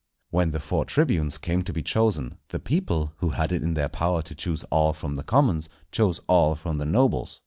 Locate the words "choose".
4.33-4.63